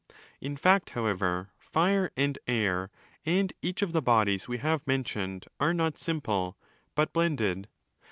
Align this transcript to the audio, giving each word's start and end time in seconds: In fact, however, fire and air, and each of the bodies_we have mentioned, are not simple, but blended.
In 0.39 0.57
fact, 0.57 0.89
however, 0.97 1.51
fire 1.59 2.09
and 2.17 2.39
air, 2.47 2.89
and 3.23 3.53
each 3.61 3.83
of 3.83 3.93
the 3.93 4.01
bodies_we 4.01 4.57
have 4.57 4.87
mentioned, 4.87 5.45
are 5.59 5.75
not 5.75 5.99
simple, 5.99 6.57
but 6.95 7.13
blended. 7.13 7.67